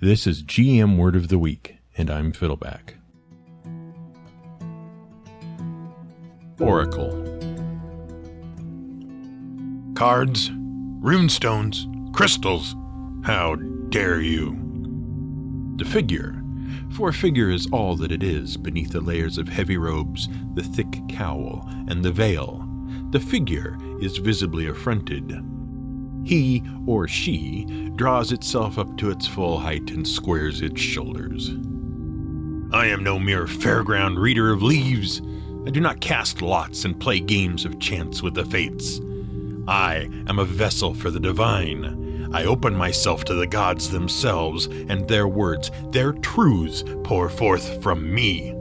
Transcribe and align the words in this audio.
This 0.00 0.28
is 0.28 0.44
GM 0.44 0.96
Word 0.96 1.16
of 1.16 1.26
the 1.26 1.40
Week, 1.40 1.78
and 1.96 2.08
I'm 2.08 2.30
Fiddleback. 2.30 2.94
Oracle. 6.60 7.10
Cards, 9.96 10.50
runestones, 11.00 12.14
crystals. 12.14 12.76
How 13.24 13.56
dare 13.88 14.20
you? 14.20 14.56
The 15.78 15.84
figure. 15.84 16.44
For 16.92 17.08
a 17.08 17.12
figure 17.12 17.50
is 17.50 17.66
all 17.72 17.96
that 17.96 18.12
it 18.12 18.22
is 18.22 18.56
beneath 18.56 18.92
the 18.92 19.00
layers 19.00 19.36
of 19.36 19.48
heavy 19.48 19.78
robes, 19.78 20.28
the 20.54 20.62
thick 20.62 20.94
cowl, 21.08 21.68
and 21.88 22.04
the 22.04 22.12
veil. 22.12 22.64
The 23.10 23.18
figure 23.18 23.76
is 24.00 24.18
visibly 24.18 24.68
affronted. 24.68 25.44
He 26.28 26.62
or 26.86 27.08
she 27.08 27.64
draws 27.96 28.32
itself 28.32 28.78
up 28.78 28.98
to 28.98 29.10
its 29.10 29.26
full 29.26 29.58
height 29.58 29.90
and 29.90 30.06
squares 30.06 30.60
its 30.60 30.78
shoulders. 30.78 31.48
I 32.70 32.84
am 32.88 33.02
no 33.02 33.18
mere 33.18 33.46
fairground 33.46 34.18
reader 34.18 34.52
of 34.52 34.62
leaves. 34.62 35.22
I 35.66 35.70
do 35.70 35.80
not 35.80 36.02
cast 36.02 36.42
lots 36.42 36.84
and 36.84 37.00
play 37.00 37.20
games 37.20 37.64
of 37.64 37.80
chance 37.80 38.22
with 38.22 38.34
the 38.34 38.44
fates. 38.44 39.00
I 39.66 40.10
am 40.26 40.38
a 40.38 40.44
vessel 40.44 40.92
for 40.92 41.10
the 41.10 41.18
divine. 41.18 42.28
I 42.34 42.44
open 42.44 42.76
myself 42.76 43.24
to 43.24 43.34
the 43.34 43.46
gods 43.46 43.88
themselves, 43.88 44.66
and 44.66 45.08
their 45.08 45.28
words, 45.28 45.70
their 45.92 46.12
truths, 46.12 46.84
pour 47.04 47.30
forth 47.30 47.82
from 47.82 48.14
me. 48.14 48.54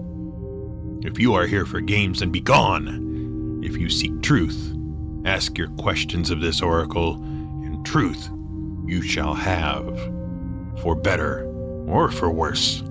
If 1.05 1.19
you 1.19 1.33
are 1.33 1.45
here 1.45 1.65
for 1.65 1.81
games, 1.81 2.21
then 2.21 2.31
be 2.31 2.39
gone. 2.39 3.59
If 3.61 3.75
you 3.75 3.89
seek 3.89 4.21
truth, 4.21 4.73
ask 5.25 5.57
your 5.57 5.67
questions 5.71 6.29
of 6.29 6.39
this 6.39 6.61
oracle, 6.61 7.21
truth 7.87 8.29
you 8.85 9.01
shall 9.01 9.33
have, 9.33 9.97
for 10.81 10.93
better 10.93 11.45
or 11.87 12.11
for 12.11 12.29
worse. 12.29 12.83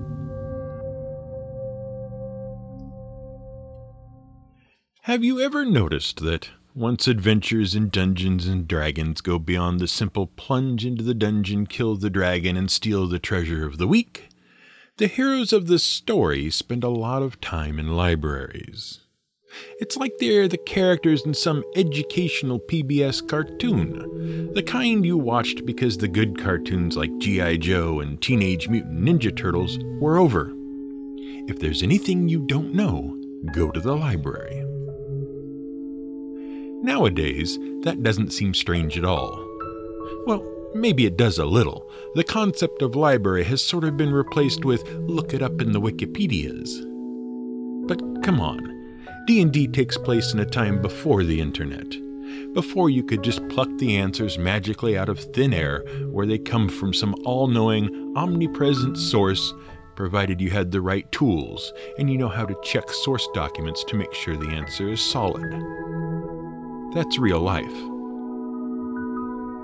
Have 5.03 5.23
you 5.23 5.39
ever 5.39 5.65
noticed 5.65 6.21
that 6.21 6.49
once 6.73 7.07
adventures 7.07 7.75
in 7.75 7.89
Dungeons 7.89 8.47
and 8.47 8.67
Dragons 8.67 9.21
go 9.21 9.37
beyond 9.37 9.79
the 9.79 9.87
simple 9.87 10.25
plunge 10.25 10.83
into 10.83 11.03
the 11.03 11.13
dungeon, 11.13 11.67
kill 11.67 11.95
the 11.95 12.09
dragon, 12.09 12.57
and 12.57 12.71
steal 12.71 13.07
the 13.07 13.19
treasure 13.19 13.67
of 13.67 13.77
the 13.77 13.87
week, 13.87 14.29
the 14.97 15.07
heroes 15.07 15.53
of 15.53 15.67
the 15.67 15.77
story 15.77 16.49
spend 16.49 16.83
a 16.83 16.89
lot 16.89 17.21
of 17.21 17.39
time 17.39 17.77
in 17.77 17.95
libraries. 17.95 19.01
It's 19.79 19.97
like 19.97 20.17
they're 20.19 20.47
the 20.47 20.57
characters 20.57 21.25
in 21.25 21.33
some 21.33 21.63
educational 21.75 22.59
PBS 22.59 23.27
cartoon, 23.27 24.53
the 24.53 24.63
kind 24.63 25.05
you 25.05 25.17
watched 25.17 25.65
because 25.65 25.97
the 25.97 26.07
good 26.07 26.39
cartoons 26.41 26.97
like 26.97 27.15
G.I. 27.19 27.57
Joe 27.57 27.99
and 27.99 28.21
Teenage 28.21 28.67
Mutant 28.67 29.01
Ninja 29.01 29.35
Turtles 29.35 29.77
were 29.99 30.17
over. 30.17 30.53
If 31.47 31.59
there's 31.59 31.83
anything 31.83 32.27
you 32.27 32.45
don't 32.45 32.73
know, 32.73 33.17
go 33.53 33.71
to 33.71 33.79
the 33.79 33.95
library. 33.95 34.63
Nowadays, 36.83 37.57
that 37.83 38.03
doesn't 38.03 38.33
seem 38.33 38.53
strange 38.53 38.97
at 38.97 39.05
all. 39.05 39.43
Well, 40.25 40.43
maybe 40.75 41.05
it 41.05 41.17
does 41.17 41.39
a 41.39 41.45
little. 41.45 41.89
The 42.15 42.23
concept 42.23 42.81
of 42.81 42.95
library 42.95 43.45
has 43.45 43.61
sort 43.61 43.83
of 43.83 43.97
been 43.97 44.11
replaced 44.11 44.65
with 44.65 44.87
look 44.93 45.33
it 45.33 45.41
up 45.41 45.61
in 45.61 45.71
the 45.71 45.81
Wikipedias. 45.81 46.83
But 47.87 48.01
come 48.23 48.39
on. 48.39 48.76
D&D 49.27 49.67
takes 49.67 49.97
place 49.97 50.31
in 50.31 50.39
a 50.39 50.45
time 50.45 50.81
before 50.81 51.21
the 51.21 51.41
internet. 51.41 51.97
Before 52.53 52.89
you 52.89 53.03
could 53.03 53.25
just 53.25 53.45
pluck 53.49 53.67
the 53.77 53.97
answers 53.97 54.37
magically 54.37 54.97
out 54.97 55.09
of 55.09 55.19
thin 55.19 55.53
air 55.53 55.83
where 56.11 56.25
they 56.25 56.37
come 56.37 56.69
from 56.69 56.93
some 56.93 57.13
all-knowing, 57.25 58.13
omnipresent 58.15 58.97
source 58.97 59.53
provided 59.97 60.39
you 60.39 60.49
had 60.49 60.71
the 60.71 60.79
right 60.79 61.11
tools 61.11 61.73
and 61.99 62.09
you 62.09 62.17
know 62.17 62.29
how 62.29 62.45
to 62.45 62.55
check 62.63 62.89
source 62.89 63.27
documents 63.33 63.83
to 63.83 63.97
make 63.97 64.13
sure 64.13 64.37
the 64.37 64.55
answer 64.55 64.87
is 64.87 65.01
solid. 65.01 65.51
That's 66.93 67.19
real 67.19 67.41
life. 67.41 67.65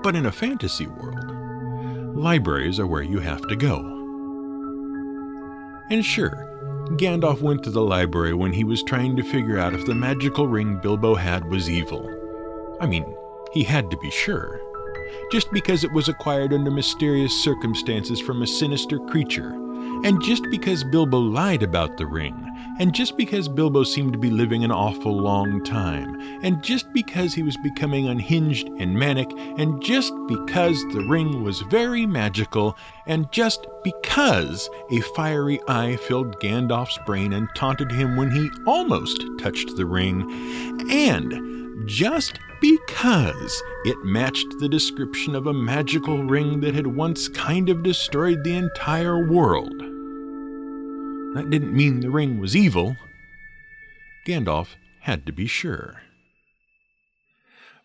But 0.02 0.14
in 0.14 0.26
a 0.26 0.32
fantasy 0.32 0.88
world, 0.88 2.14
libraries 2.14 2.78
are 2.78 2.86
where 2.86 3.02
you 3.02 3.20
have 3.20 3.40
to 3.48 3.56
go. 3.56 3.78
And 5.90 6.04
sure, 6.04 6.53
Gandalf 6.92 7.40
went 7.40 7.64
to 7.64 7.70
the 7.70 7.82
library 7.82 8.34
when 8.34 8.52
he 8.52 8.62
was 8.62 8.82
trying 8.82 9.16
to 9.16 9.22
figure 9.22 9.58
out 9.58 9.74
if 9.74 9.86
the 9.86 9.94
magical 9.94 10.46
ring 10.46 10.78
Bilbo 10.82 11.14
had 11.14 11.48
was 11.50 11.70
evil. 11.70 12.08
I 12.78 12.86
mean, 12.86 13.16
he 13.52 13.64
had 13.64 13.90
to 13.90 13.96
be 13.96 14.10
sure. 14.10 14.60
Just 15.32 15.50
because 15.50 15.82
it 15.82 15.92
was 15.92 16.08
acquired 16.08 16.52
under 16.52 16.70
mysterious 16.70 17.32
circumstances 17.42 18.20
from 18.20 18.42
a 18.42 18.46
sinister 18.46 18.98
creature, 18.98 19.56
and 20.04 20.22
just 20.22 20.44
because 20.50 20.84
Bilbo 20.84 21.18
lied 21.18 21.62
about 21.62 21.96
the 21.96 22.04
ring, 22.06 22.50
and 22.78 22.94
just 22.94 23.16
because 23.16 23.48
Bilbo 23.48 23.84
seemed 23.84 24.12
to 24.12 24.18
be 24.18 24.30
living 24.30 24.62
an 24.62 24.70
awful 24.70 25.16
long 25.16 25.64
time, 25.64 26.20
and 26.42 26.62
just 26.62 26.92
because 26.92 27.32
he 27.32 27.42
was 27.42 27.56
becoming 27.56 28.06
unhinged 28.06 28.68
and 28.78 28.98
manic, 28.98 29.30
and 29.56 29.82
just 29.82 30.12
because 30.28 30.78
the 30.92 31.06
ring 31.08 31.42
was 31.42 31.62
very 31.62 32.04
magical, 32.04 32.76
and 33.06 33.32
just 33.32 33.66
because 33.82 34.68
a 34.90 35.00
fiery 35.16 35.58
eye 35.68 35.96
filled 35.96 36.38
Gandalf's 36.38 36.98
brain 37.06 37.32
and 37.32 37.48
taunted 37.56 37.90
him 37.90 38.14
when 38.14 38.30
he 38.30 38.50
almost 38.66 39.24
touched 39.40 39.74
the 39.76 39.86
ring, 39.86 40.30
and 40.90 41.88
just 41.88 42.38
because 42.60 43.62
it 43.86 44.04
matched 44.04 44.58
the 44.58 44.68
description 44.68 45.34
of 45.34 45.46
a 45.46 45.52
magical 45.54 46.22
ring 46.24 46.60
that 46.60 46.74
had 46.74 46.86
once 46.86 47.26
kind 47.28 47.70
of 47.70 47.82
destroyed 47.82 48.44
the 48.44 48.54
entire 48.54 49.26
world. 49.26 49.93
That 51.34 51.50
didn't 51.50 51.74
mean 51.74 51.98
the 51.98 52.10
ring 52.10 52.38
was 52.38 52.54
evil. 52.54 52.96
Gandalf 54.24 54.76
had 55.00 55.26
to 55.26 55.32
be 55.32 55.48
sure. 55.48 56.02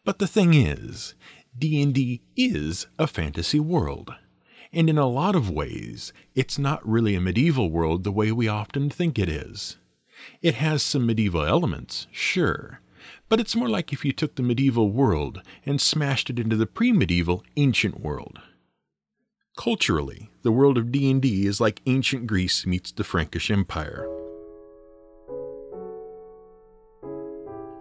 But 0.05 0.19
the 0.19 0.27
thing 0.27 0.53
is, 0.53 1.15
D&D 1.57 2.21
is 2.37 2.85
a 2.99 3.07
fantasy 3.07 3.59
world. 3.59 4.13
And 4.71 4.87
in 4.87 4.99
a 4.99 5.07
lot 5.07 5.35
of 5.35 5.49
ways, 5.49 6.13
it's 6.35 6.59
not 6.59 6.87
really 6.87 7.15
a 7.15 7.21
medieval 7.21 7.71
world 7.71 8.03
the 8.03 8.11
way 8.11 8.31
we 8.31 8.47
often 8.47 8.87
think 8.87 9.17
it 9.17 9.27
is. 9.27 9.77
It 10.43 10.55
has 10.55 10.83
some 10.83 11.07
medieval 11.07 11.43
elements, 11.43 12.05
sure, 12.11 12.81
but 13.29 13.39
it's 13.39 13.55
more 13.55 13.69
like 13.69 13.91
if 13.91 14.05
you 14.05 14.11
took 14.11 14.35
the 14.35 14.43
medieval 14.43 14.91
world 14.91 15.41
and 15.65 15.81
smashed 15.81 16.29
it 16.29 16.37
into 16.37 16.55
the 16.55 16.67
pre-medieval 16.67 17.43
ancient 17.57 17.99
world. 17.99 18.39
Culturally, 19.59 20.29
the 20.41 20.53
world 20.53 20.77
of 20.77 20.89
D&D 20.89 21.45
is 21.45 21.59
like 21.59 21.81
ancient 21.85 22.27
Greece 22.27 22.65
meets 22.65 22.93
the 22.93 23.03
Frankish 23.03 23.51
Empire. 23.51 24.07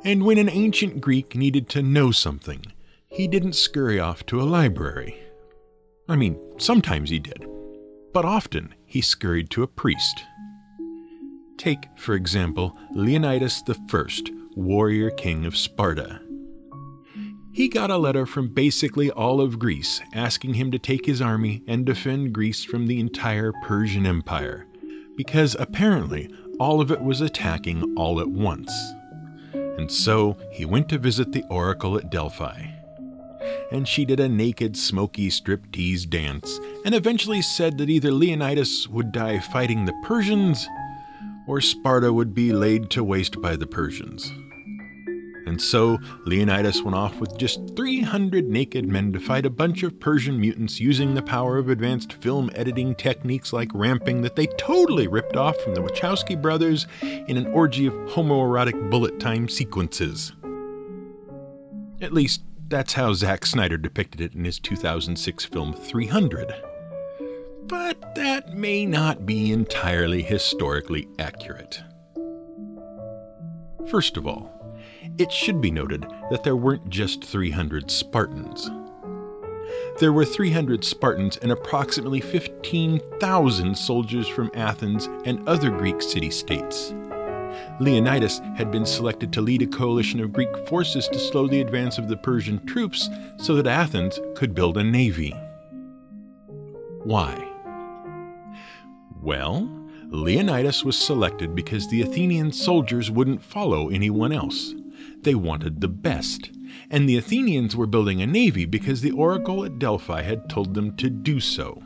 And 0.02 0.24
when 0.24 0.38
an 0.38 0.48
ancient 0.48 1.00
Greek 1.00 1.36
needed 1.36 1.68
to 1.68 1.82
know 1.82 2.10
something, 2.10 2.64
he 3.06 3.28
didn't 3.28 3.52
scurry 3.52 4.00
off 4.00 4.26
to 4.26 4.42
a 4.42 4.50
library. 4.58 5.20
I 6.08 6.16
mean, 6.16 6.36
sometimes 6.58 7.10
he 7.10 7.20
did, 7.20 7.46
but 8.12 8.24
often 8.24 8.74
he 8.84 9.00
scurried 9.00 9.48
to 9.50 9.62
a 9.62 9.68
priest. 9.68 10.24
Take, 11.58 11.86
for 11.96 12.16
example, 12.16 12.76
Leonidas 12.92 13.62
I, 13.68 14.02
warrior 14.56 15.10
king 15.10 15.46
of 15.46 15.56
Sparta. 15.56 16.22
He 17.58 17.66
got 17.66 17.90
a 17.90 17.98
letter 17.98 18.24
from 18.24 18.54
basically 18.54 19.10
all 19.10 19.40
of 19.40 19.58
Greece 19.58 20.00
asking 20.14 20.54
him 20.54 20.70
to 20.70 20.78
take 20.78 21.06
his 21.06 21.20
army 21.20 21.64
and 21.66 21.84
defend 21.84 22.32
Greece 22.32 22.62
from 22.62 22.86
the 22.86 23.00
entire 23.00 23.52
Persian 23.64 24.06
Empire, 24.06 24.64
because 25.16 25.56
apparently 25.58 26.32
all 26.60 26.80
of 26.80 26.92
it 26.92 27.02
was 27.02 27.20
attacking 27.20 27.96
all 27.96 28.20
at 28.20 28.30
once. 28.30 28.72
And 29.52 29.90
so 29.90 30.36
he 30.52 30.64
went 30.64 30.88
to 30.90 30.98
visit 30.98 31.32
the 31.32 31.42
oracle 31.50 31.98
at 31.98 32.12
Delphi. 32.12 32.64
And 33.72 33.88
she 33.88 34.04
did 34.04 34.20
a 34.20 34.28
naked, 34.28 34.76
smoky 34.76 35.28
striptease 35.28 36.08
dance, 36.08 36.60
and 36.84 36.94
eventually 36.94 37.42
said 37.42 37.76
that 37.78 37.90
either 37.90 38.12
Leonidas 38.12 38.86
would 38.86 39.10
die 39.10 39.40
fighting 39.40 39.84
the 39.84 40.00
Persians, 40.04 40.68
or 41.48 41.60
Sparta 41.60 42.12
would 42.12 42.34
be 42.34 42.52
laid 42.52 42.88
to 42.90 43.02
waste 43.02 43.42
by 43.42 43.56
the 43.56 43.66
Persians. 43.66 44.30
And 45.48 45.62
so 45.62 45.98
Leonidas 46.26 46.82
went 46.82 46.94
off 46.94 47.18
with 47.20 47.38
just 47.38 47.74
300 47.74 48.44
naked 48.44 48.86
men 48.86 49.14
to 49.14 49.18
fight 49.18 49.46
a 49.46 49.50
bunch 49.50 49.82
of 49.82 49.98
Persian 49.98 50.38
mutants 50.38 50.78
using 50.78 51.14
the 51.14 51.22
power 51.22 51.56
of 51.56 51.70
advanced 51.70 52.12
film 52.12 52.50
editing 52.54 52.94
techniques 52.94 53.50
like 53.50 53.70
ramping 53.72 54.20
that 54.20 54.36
they 54.36 54.46
totally 54.58 55.08
ripped 55.08 55.36
off 55.36 55.58
from 55.62 55.74
the 55.74 55.80
Wachowski 55.80 56.40
brothers 56.40 56.86
in 57.00 57.38
an 57.38 57.46
orgy 57.46 57.86
of 57.86 57.94
homoerotic 57.94 58.90
bullet 58.90 59.18
time 59.18 59.48
sequences. 59.48 60.32
At 62.02 62.12
least, 62.12 62.42
that's 62.68 62.92
how 62.92 63.14
Zack 63.14 63.46
Snyder 63.46 63.78
depicted 63.78 64.20
it 64.20 64.34
in 64.34 64.44
his 64.44 64.58
2006 64.58 65.46
film 65.46 65.72
300. 65.72 66.52
But 67.66 68.14
that 68.16 68.54
may 68.54 68.84
not 68.84 69.24
be 69.24 69.50
entirely 69.50 70.20
historically 70.20 71.08
accurate. 71.18 71.80
First 73.86 74.18
of 74.18 74.26
all, 74.26 74.57
it 75.18 75.32
should 75.32 75.60
be 75.60 75.70
noted 75.70 76.06
that 76.30 76.44
there 76.44 76.56
weren't 76.56 76.88
just 76.88 77.24
300 77.24 77.90
Spartans. 77.90 78.70
there 80.00 80.12
were 80.12 80.24
300 80.24 80.84
Spartans 80.84 81.36
and 81.38 81.52
approximately 81.52 82.20
15,000 82.20 83.76
soldiers 83.76 84.28
from 84.28 84.50
Athens 84.54 85.08
and 85.24 85.46
other 85.48 85.70
Greek 85.70 86.00
city 86.00 86.30
states. 86.30 86.94
Leonidas 87.80 88.40
had 88.56 88.70
been 88.70 88.86
selected 88.86 89.32
to 89.32 89.40
lead 89.40 89.62
a 89.62 89.66
coalition 89.66 90.20
of 90.20 90.32
Greek 90.32 90.54
forces 90.68 91.08
to 91.08 91.18
slow 91.18 91.46
the 91.46 91.60
advance 91.60 91.98
of 91.98 92.08
the 92.08 92.16
Persian 92.16 92.64
troops 92.66 93.08
so 93.38 93.54
that 93.54 93.66
Athens 93.66 94.20
could 94.34 94.54
build 94.54 94.76
a 94.76 94.84
navy. 94.84 95.34
Why? 97.04 97.44
Well, 99.22 99.68
Leonidas 100.10 100.84
was 100.84 100.96
selected 100.96 101.54
because 101.54 101.88
the 101.88 102.00
Athenian 102.00 102.50
soldiers 102.50 103.10
wouldn't 103.10 103.42
follow 103.42 103.90
anyone 103.90 104.32
else. 104.32 104.74
They 105.20 105.34
wanted 105.34 105.80
the 105.80 105.88
best, 105.88 106.50
and 106.90 107.06
the 107.06 107.18
Athenians 107.18 107.76
were 107.76 107.86
building 107.86 108.22
a 108.22 108.26
navy 108.26 108.64
because 108.64 109.02
the 109.02 109.10
oracle 109.10 109.64
at 109.64 109.78
Delphi 109.78 110.22
had 110.22 110.48
told 110.48 110.74
them 110.74 110.96
to 110.96 111.10
do 111.10 111.40
so. 111.40 111.82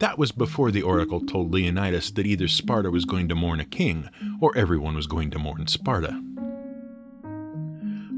That 0.00 0.18
was 0.18 0.32
before 0.32 0.70
the 0.70 0.82
oracle 0.82 1.20
told 1.20 1.52
Leonidas 1.52 2.10
that 2.12 2.26
either 2.26 2.48
Sparta 2.48 2.90
was 2.90 3.04
going 3.04 3.28
to 3.28 3.34
mourn 3.34 3.60
a 3.60 3.64
king 3.64 4.08
or 4.40 4.56
everyone 4.56 4.94
was 4.94 5.06
going 5.06 5.30
to 5.30 5.38
mourn 5.38 5.68
Sparta. 5.68 6.20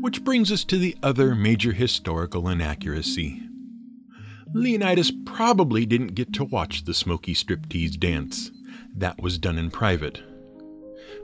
Which 0.01 0.25
brings 0.25 0.51
us 0.51 0.65
to 0.65 0.79
the 0.79 0.97
other 1.03 1.35
major 1.35 1.73
historical 1.73 2.49
inaccuracy. 2.49 3.43
Leonidas 4.53 5.13
probably 5.27 5.85
didn't 5.85 6.15
get 6.15 6.33
to 6.33 6.45
watch 6.45 6.85
the 6.85 6.95
smoky 6.95 7.35
striptease 7.35 7.99
dance. 7.99 8.51
That 8.97 9.21
was 9.21 9.39
done 9.39 9.59
in 9.59 9.71
private. 9.71 10.23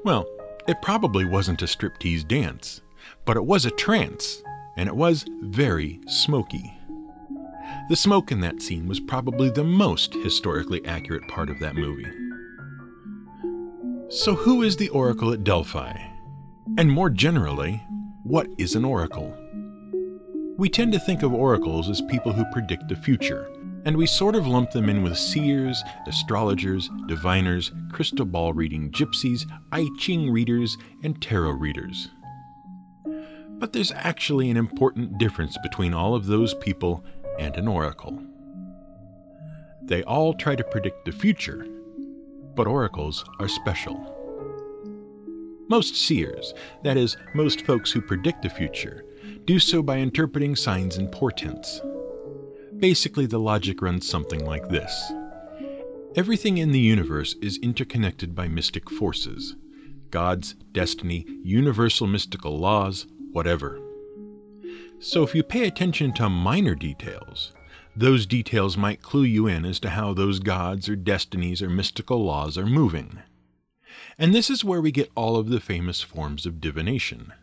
Well, 0.05 0.26
it 0.67 0.82
probably 0.82 1.25
wasn't 1.25 1.62
a 1.62 1.67
striptease 1.67 2.26
dance, 2.26 2.81
but 3.25 3.37
it 3.37 3.44
was 3.44 3.64
a 3.64 3.70
trance, 3.70 4.43
and 4.76 4.88
it 4.88 4.96
was 4.96 5.25
very 5.43 6.00
smoky. 6.06 6.76
The 7.88 7.96
smoke 7.96 8.32
in 8.32 8.40
that 8.40 8.61
scene 8.61 8.87
was 8.88 8.99
probably 9.00 9.50
the 9.50 9.64
most 9.64 10.14
historically 10.14 10.84
accurate 10.84 11.26
part 11.28 11.50
of 11.50 11.58
that 11.61 11.76
movie. 11.76 12.11
So, 14.08 14.34
who 14.34 14.62
is 14.62 14.76
the 14.76 14.88
oracle 14.88 15.32
at 15.32 15.44
Delphi? 15.44 15.96
And 16.78 16.90
more 16.90 17.11
generally, 17.11 17.82
what 18.25 18.49
is 18.58 18.75
an 18.75 18.84
oracle? 18.84 19.37
We 20.56 20.69
tend 20.69 20.93
to 20.93 21.00
think 21.00 21.22
of 21.22 21.32
oracles 21.32 21.88
as 21.88 22.02
people 22.02 22.32
who 22.32 22.44
predict 22.52 22.88
the 22.88 22.96
future, 22.96 23.50
and 23.85 23.97
we 23.97 24.06
sort 24.06 24.35
of 24.35 24.47
lump 24.47 24.71
them 24.73 24.88
in 24.88 25.03
with 25.03 25.17
seers, 25.17 25.82
astrologers, 26.06 26.91
diviners, 27.06 27.73
crystal 27.93 28.27
ball 28.27 28.53
reading 28.53 28.91
gypsies, 28.91 29.50
I 29.73 29.88
Ching 29.99 30.31
readers, 30.31 30.77
and 31.03 31.21
tarot 31.21 31.53
readers. 31.53 32.09
But 33.59 33.73
there's 33.73 33.93
actually 33.93 34.50
an 34.50 34.56
important 34.56 35.19
difference 35.19 35.56
between 35.62 35.94
all 35.94 36.15
of 36.15 36.27
those 36.27 36.55
people 36.55 37.05
and 37.38 37.56
an 37.56 37.69
oracle. 37.69 38.19
They 39.82 40.03
all 40.05 40.35
try 40.35 40.56
to 40.56 40.65
predict 40.65 41.05
the 41.05 41.12
future, 41.12 41.67
but 42.55 42.67
oracles 42.67 43.25
are 43.38 43.49
special. 43.49 44.17
Most 45.69 45.94
seers, 45.94 46.53
that 46.82 46.97
is, 46.97 47.17
most 47.35 47.62
folks 47.62 47.93
who 47.93 48.00
predict 48.00 48.43
the 48.43 48.50
future, 48.50 49.05
do 49.44 49.59
so 49.59 49.82
by 49.82 49.99
interpreting 49.99 50.56
signs 50.56 50.97
and 50.97 51.11
portents. 51.11 51.81
Basically, 52.81 53.27
the 53.27 53.38
logic 53.38 53.82
runs 53.82 54.09
something 54.09 54.44
like 54.44 54.69
this 54.71 55.12
Everything 56.17 56.56
in 56.56 56.73
the 56.73 56.81
universe 56.81 57.37
is 57.43 57.59
interconnected 57.59 58.35
by 58.35 58.49
mystic 58.49 58.88
forces 58.88 59.55
gods, 60.11 60.55
destiny, 60.73 61.25
universal 61.44 62.06
mystical 62.06 62.59
laws, 62.59 63.06
whatever. 63.32 63.79
So 64.99 65.23
if 65.23 65.35
you 65.35 65.43
pay 65.43 65.67
attention 65.67 66.12
to 66.15 66.29
minor 66.29 66.75
details, 66.75 67.53
those 67.94 68.27
details 68.27 68.77
might 68.77 69.03
clue 69.03 69.25
you 69.25 69.47
in 69.47 69.65
as 69.65 69.79
to 69.81 69.91
how 69.91 70.15
those 70.15 70.41
gods 70.41 70.88
or 70.88 70.97
destinies 70.97 71.62
or 71.62 71.69
mystical 71.69 72.25
laws 72.25 72.59
are 72.59 72.67
moving. 72.67 73.21
And 74.19 74.35
this 74.35 74.50
is 74.50 74.65
where 74.65 74.81
we 74.81 74.91
get 74.91 75.12
all 75.15 75.37
of 75.37 75.50
the 75.50 75.61
famous 75.61 76.00
forms 76.00 76.47
of 76.47 76.61
divination. 76.61 77.35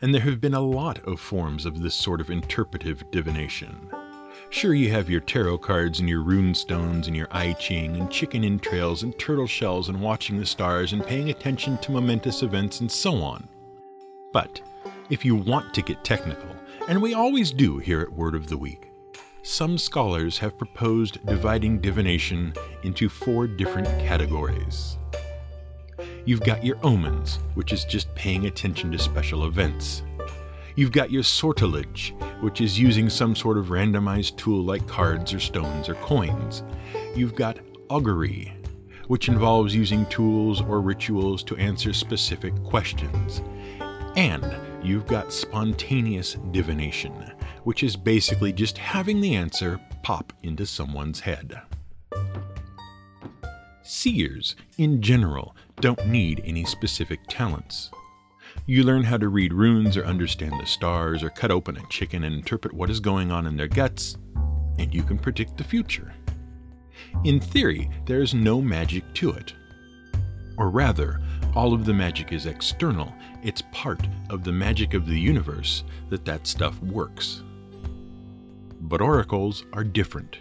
And 0.00 0.14
there 0.14 0.22
have 0.22 0.40
been 0.40 0.54
a 0.54 0.60
lot 0.60 1.06
of 1.06 1.20
forms 1.20 1.66
of 1.66 1.82
this 1.82 1.94
sort 1.94 2.20
of 2.20 2.30
interpretive 2.30 3.02
divination. 3.10 3.90
Sure, 4.52 4.74
you 4.74 4.90
have 4.90 5.08
your 5.08 5.20
tarot 5.20 5.58
cards 5.58 6.00
and 6.00 6.08
your 6.08 6.22
rune 6.22 6.54
stones 6.54 7.06
and 7.06 7.16
your 7.16 7.28
I 7.30 7.52
Ching 7.52 7.96
and 7.96 8.10
chicken 8.10 8.42
entrails 8.42 9.04
and 9.04 9.16
turtle 9.16 9.46
shells 9.46 9.88
and 9.88 10.00
watching 10.00 10.38
the 10.38 10.44
stars 10.44 10.92
and 10.92 11.06
paying 11.06 11.30
attention 11.30 11.78
to 11.78 11.92
momentous 11.92 12.42
events 12.42 12.80
and 12.80 12.90
so 12.90 13.14
on. 13.22 13.48
But 14.32 14.60
if 15.08 15.24
you 15.24 15.36
want 15.36 15.72
to 15.74 15.82
get 15.82 16.02
technical, 16.02 16.50
and 16.88 17.00
we 17.00 17.14
always 17.14 17.52
do 17.52 17.78
here 17.78 18.00
at 18.00 18.12
Word 18.12 18.34
of 18.34 18.48
the 18.48 18.56
Week. 18.56 18.90
Some 19.42 19.78
scholars 19.78 20.36
have 20.38 20.58
proposed 20.58 21.24
dividing 21.26 21.80
divination 21.80 22.52
into 22.82 23.08
four 23.08 23.46
different 23.46 23.86
categories. 24.00 24.98
You've 26.24 26.42
got 26.42 26.64
your 26.64 26.76
omens, 26.82 27.38
which 27.54 27.72
is 27.72 27.84
just 27.84 28.12
paying 28.16 28.46
attention 28.46 28.90
to 28.90 28.98
special 28.98 29.46
events. 29.46 30.02
You've 30.80 30.92
got 30.92 31.10
your 31.10 31.22
sortilege, 31.22 32.14
which 32.40 32.62
is 32.62 32.78
using 32.78 33.10
some 33.10 33.36
sort 33.36 33.58
of 33.58 33.66
randomized 33.66 34.38
tool 34.38 34.64
like 34.64 34.86
cards 34.86 35.34
or 35.34 35.38
stones 35.38 35.90
or 35.90 35.94
coins. 35.96 36.62
You've 37.14 37.34
got 37.34 37.58
augury, 37.90 38.54
which 39.06 39.28
involves 39.28 39.74
using 39.74 40.06
tools 40.06 40.62
or 40.62 40.80
rituals 40.80 41.44
to 41.44 41.56
answer 41.58 41.92
specific 41.92 42.54
questions. 42.64 43.42
And 44.16 44.56
you've 44.82 45.06
got 45.06 45.34
spontaneous 45.34 46.38
divination, 46.50 47.30
which 47.64 47.82
is 47.82 47.94
basically 47.94 48.50
just 48.50 48.78
having 48.78 49.20
the 49.20 49.34
answer 49.34 49.78
pop 50.02 50.32
into 50.44 50.64
someone's 50.64 51.20
head. 51.20 51.60
Seers, 53.82 54.56
in 54.78 55.02
general, 55.02 55.54
don't 55.78 56.06
need 56.06 56.40
any 56.46 56.64
specific 56.64 57.20
talents. 57.28 57.90
You 58.70 58.84
learn 58.84 59.02
how 59.02 59.16
to 59.16 59.28
read 59.28 59.52
runes 59.52 59.96
or 59.96 60.04
understand 60.04 60.52
the 60.52 60.64
stars 60.64 61.24
or 61.24 61.30
cut 61.30 61.50
open 61.50 61.76
a 61.76 61.84
chicken 61.88 62.22
and 62.22 62.36
interpret 62.36 62.72
what 62.72 62.88
is 62.88 63.00
going 63.00 63.32
on 63.32 63.44
in 63.44 63.56
their 63.56 63.66
guts, 63.66 64.16
and 64.78 64.94
you 64.94 65.02
can 65.02 65.18
predict 65.18 65.56
the 65.56 65.64
future. 65.64 66.14
In 67.24 67.40
theory, 67.40 67.90
there 68.06 68.22
is 68.22 68.32
no 68.32 68.62
magic 68.62 69.02
to 69.14 69.32
it. 69.32 69.54
Or 70.56 70.70
rather, 70.70 71.20
all 71.56 71.74
of 71.74 71.84
the 71.84 71.92
magic 71.92 72.30
is 72.30 72.46
external 72.46 73.12
it's 73.42 73.64
part 73.72 74.06
of 74.28 74.44
the 74.44 74.52
magic 74.52 74.94
of 74.94 75.04
the 75.04 75.18
universe 75.18 75.82
that 76.08 76.24
that 76.26 76.46
stuff 76.46 76.80
works. 76.80 77.42
But 78.82 79.00
oracles 79.00 79.64
are 79.72 79.82
different. 79.82 80.38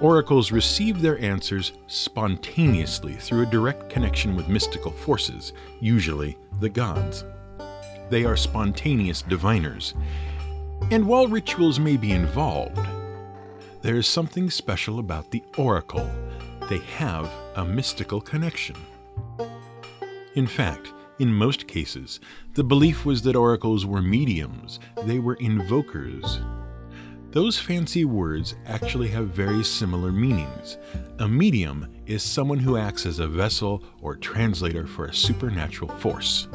Oracles 0.00 0.52
receive 0.52 1.02
their 1.02 1.18
answers 1.18 1.72
spontaneously 1.86 3.12
through 3.12 3.42
a 3.42 3.50
direct 3.50 3.90
connection 3.90 4.36
with 4.36 4.48
mystical 4.48 4.90
forces, 4.90 5.52
usually 5.82 6.38
the 6.58 6.70
gods. 6.70 7.26
They 8.12 8.26
are 8.26 8.36
spontaneous 8.36 9.22
diviners. 9.22 9.94
And 10.90 11.06
while 11.06 11.28
rituals 11.28 11.80
may 11.80 11.96
be 11.96 12.12
involved, 12.12 12.78
there 13.80 13.96
is 13.96 14.06
something 14.06 14.50
special 14.50 14.98
about 14.98 15.30
the 15.30 15.42
oracle. 15.56 16.10
They 16.68 16.80
have 16.98 17.30
a 17.56 17.64
mystical 17.64 18.20
connection. 18.20 18.76
In 20.34 20.46
fact, 20.46 20.92
in 21.20 21.32
most 21.32 21.66
cases, 21.66 22.20
the 22.52 22.62
belief 22.62 23.06
was 23.06 23.22
that 23.22 23.34
oracles 23.34 23.86
were 23.86 24.02
mediums, 24.02 24.78
they 25.04 25.18
were 25.18 25.36
invokers. 25.36 26.38
Those 27.30 27.58
fancy 27.58 28.04
words 28.04 28.56
actually 28.66 29.08
have 29.08 29.28
very 29.28 29.64
similar 29.64 30.12
meanings. 30.12 30.76
A 31.20 31.26
medium 31.26 31.88
is 32.04 32.22
someone 32.22 32.58
who 32.58 32.76
acts 32.76 33.06
as 33.06 33.20
a 33.20 33.26
vessel 33.26 33.82
or 34.02 34.16
translator 34.16 34.86
for 34.86 35.06
a 35.06 35.14
supernatural 35.14 35.90
force. 35.96 36.46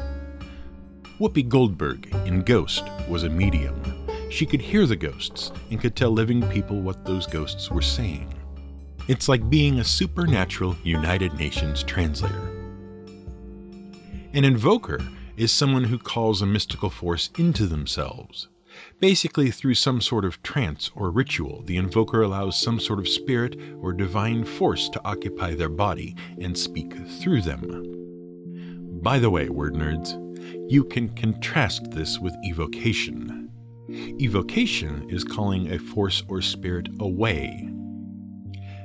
Whoopi 1.18 1.48
Goldberg 1.48 2.14
in 2.26 2.42
Ghost 2.42 2.84
was 3.08 3.24
a 3.24 3.28
medium. 3.28 3.82
She 4.30 4.46
could 4.46 4.60
hear 4.60 4.86
the 4.86 4.94
ghosts 4.94 5.50
and 5.68 5.80
could 5.80 5.96
tell 5.96 6.12
living 6.12 6.48
people 6.48 6.80
what 6.80 7.04
those 7.04 7.26
ghosts 7.26 7.72
were 7.72 7.82
saying. 7.82 8.32
It's 9.08 9.28
like 9.28 9.50
being 9.50 9.80
a 9.80 9.84
supernatural 9.84 10.76
United 10.84 11.34
Nations 11.34 11.82
translator. 11.82 12.52
An 14.32 14.44
invoker 14.44 15.00
is 15.36 15.50
someone 15.50 15.84
who 15.84 15.98
calls 15.98 16.40
a 16.40 16.46
mystical 16.46 16.88
force 16.88 17.30
into 17.36 17.66
themselves. 17.66 18.46
Basically, 19.00 19.50
through 19.50 19.74
some 19.74 20.00
sort 20.00 20.24
of 20.24 20.40
trance 20.44 20.92
or 20.94 21.10
ritual, 21.10 21.62
the 21.64 21.78
invoker 21.78 22.22
allows 22.22 22.56
some 22.56 22.78
sort 22.78 23.00
of 23.00 23.08
spirit 23.08 23.58
or 23.80 23.92
divine 23.92 24.44
force 24.44 24.88
to 24.90 25.04
occupy 25.04 25.56
their 25.56 25.68
body 25.68 26.14
and 26.40 26.56
speak 26.56 26.94
through 27.20 27.42
them. 27.42 29.00
By 29.02 29.18
the 29.18 29.30
way, 29.30 29.48
word 29.48 29.74
nerds, 29.74 30.27
you 30.68 30.84
can 30.84 31.08
contrast 31.10 31.90
this 31.90 32.18
with 32.18 32.34
evocation. 32.44 33.50
Evocation 34.20 35.08
is 35.08 35.24
calling 35.24 35.72
a 35.72 35.78
force 35.78 36.22
or 36.28 36.42
spirit 36.42 36.88
away. 37.00 37.70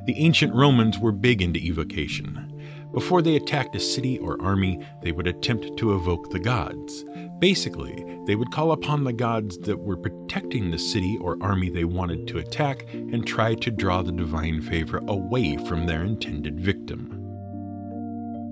The 0.05 0.15
ancient 0.17 0.53
Romans 0.53 0.99
were 0.99 1.11
big 1.11 1.41
into 1.41 1.59
evocation 1.59 2.49
Before 2.93 3.21
they 3.21 3.35
attacked 3.35 3.75
a 3.75 3.79
city 3.79 4.19
or 4.19 4.41
army, 4.41 4.85
they 5.01 5.11
would 5.11 5.27
attempt 5.27 5.77
to 5.77 5.95
evoke 5.95 6.29
the 6.29 6.39
gods. 6.39 7.05
Basically, 7.39 8.05
they 8.27 8.35
would 8.35 8.51
call 8.51 8.71
upon 8.71 9.03
the 9.03 9.13
gods 9.13 9.57
that 9.59 9.79
were 9.79 9.97
protecting 9.97 10.71
the 10.71 10.77
city 10.77 11.17
or 11.19 11.41
army 11.41 11.69
they 11.69 11.85
wanted 11.85 12.27
to 12.27 12.37
attack 12.37 12.85
and 12.93 13.25
try 13.25 13.55
to 13.55 13.71
draw 13.71 14.01
the 14.01 14.11
divine 14.11 14.61
favor 14.61 15.01
away 15.07 15.57
from 15.65 15.85
their 15.85 16.03
intended 16.03 16.59
victim. 16.59 17.22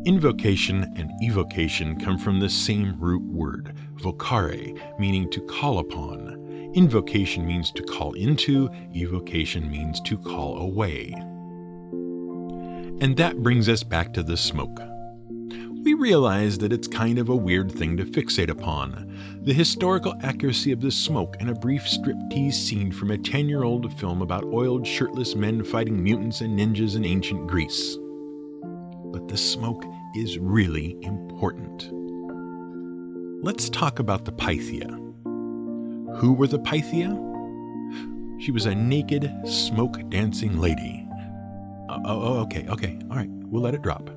Invocation 0.04 0.92
and 0.98 1.12
evocation 1.22 2.00
come 2.00 2.18
from 2.18 2.40
the 2.40 2.50
same 2.50 3.00
root 3.00 3.22
word, 3.22 3.76
vocare, 3.98 4.76
meaning 4.98 5.30
to 5.30 5.40
call 5.42 5.78
upon. 5.78 6.72
Invocation 6.74 7.46
means 7.46 7.72
to 7.74 7.84
call 7.84 8.14
into, 8.14 8.68
evocation 8.96 9.70
means 9.70 10.02
to 10.02 10.18
call 10.18 10.58
away. 10.58 11.14
And 13.00 13.16
that 13.18 13.44
brings 13.44 13.70
us 13.70 13.84
back 13.84 14.12
to 14.14 14.24
the 14.24 14.38
smoke. 14.38 14.80
We 15.84 15.94
realize 15.94 16.58
that 16.60 16.74
it's 16.74 16.88
kind 16.88 17.20
of 17.20 17.30
a 17.30 17.36
weird 17.36 17.72
thing 17.72 17.96
to 17.98 18.06
fixate 18.06 18.50
upon. 18.50 19.40
The 19.44 19.54
historical 19.54 20.16
accuracy 20.24 20.72
of 20.72 20.82
the 20.82 20.90
smoke 20.90 21.38
in 21.40 21.50
a 21.50 21.56
brief 21.56 21.84
striptease 21.84 22.54
scene 22.54 22.92
from 22.92 23.12
a 23.12 23.20
10 23.20 23.48
year 23.48 23.64
old 23.64 23.96
film 24.00 24.24
about 24.24 24.46
oiled, 24.46 24.88
shirtless 24.88 25.36
men 25.36 25.64
fighting 25.64 26.02
mutants 26.02 26.42
and 26.42 26.58
ninjas 26.58 26.96
in 26.96 27.06
ancient 27.06 27.46
Greece. 27.46 27.98
But 29.12 29.28
the 29.28 29.38
smoke 29.38 29.86
is 30.16 30.40
really 30.40 30.98
important. 31.02 31.90
Let's 33.44 33.70
talk 33.70 34.00
about 34.00 34.26
the 34.26 34.32
Pythia. 34.32 34.88
Who 36.18 36.34
were 36.34 36.48
the 36.48 36.60
Pythia? 36.60 37.10
She 38.40 38.52
was 38.52 38.66
a 38.66 38.76
naked, 38.76 39.32
smoke 39.46 39.98
dancing 40.10 40.60
lady. 40.60 41.08
Uh, 41.90 42.00
oh, 42.06 42.22
oh, 42.22 42.40
okay, 42.42 42.68
okay, 42.70 43.00
all 43.10 43.18
right, 43.18 43.30
we'll 43.30 43.64
let 43.64 43.74
it 43.74 43.82
drop. 43.82 44.10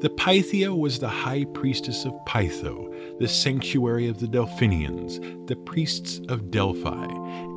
The 0.00 0.10
Pythia 0.10 0.74
was 0.74 0.98
the 0.98 1.08
high 1.08 1.44
priestess 1.54 2.04
of 2.04 2.12
Pytho, 2.26 3.18
the 3.18 3.28
sanctuary 3.28 4.08
of 4.08 4.20
the 4.20 4.28
Delphinians, 4.28 5.18
the 5.46 5.56
priests 5.56 6.20
of 6.28 6.50
Delphi, 6.50 7.06